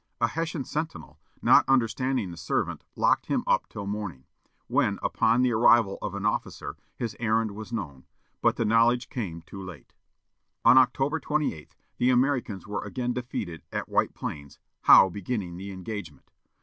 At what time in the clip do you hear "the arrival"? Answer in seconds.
5.43-5.99